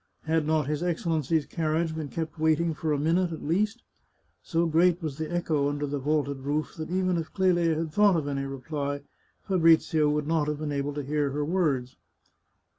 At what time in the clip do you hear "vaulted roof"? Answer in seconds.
5.99-6.73